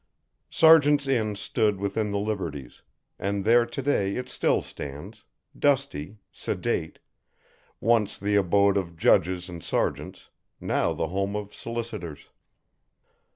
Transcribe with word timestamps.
Sergeant's 0.49 1.07
Inn 1.07 1.35
stood 1.35 1.77
within 1.77 2.09
the 2.09 2.17
liberties, 2.17 2.81
and 3.19 3.45
there 3.45 3.67
to 3.67 3.81
day 3.83 4.15
it 4.15 4.29
still 4.29 4.63
stands, 4.63 5.25
dusty, 5.55 6.17
sedate, 6.31 6.97
once 7.79 8.17
the 8.17 8.35
abode 8.35 8.77
of 8.77 8.97
judges 8.97 9.47
and 9.47 9.63
sergeants, 9.63 10.31
now 10.59 10.91
the 10.91 11.09
home 11.09 11.35
of 11.35 11.53
solicitors. 11.53 12.31